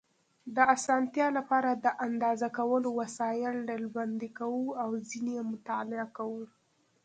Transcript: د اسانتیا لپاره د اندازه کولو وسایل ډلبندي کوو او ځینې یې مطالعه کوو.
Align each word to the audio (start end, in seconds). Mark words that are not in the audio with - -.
د 0.55 0.57
اسانتیا 0.75 1.27
لپاره 1.37 1.69
د 1.85 1.87
اندازه 2.07 2.47
کولو 2.57 2.89
وسایل 3.01 3.55
ډلبندي 3.69 4.29
کوو 4.39 4.65
او 4.83 4.89
ځینې 5.09 5.31
یې 5.37 5.43
مطالعه 5.53 6.07
کوو. 6.17 6.43